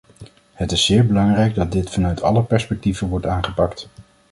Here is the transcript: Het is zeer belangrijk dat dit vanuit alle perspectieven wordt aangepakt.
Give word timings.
Het 0.53 0.71
is 0.71 0.85
zeer 0.85 1.05
belangrijk 1.05 1.55
dat 1.55 1.71
dit 1.71 1.89
vanuit 1.89 2.21
alle 2.21 2.43
perspectieven 2.43 3.07
wordt 3.07 3.25
aangepakt. 3.25 3.87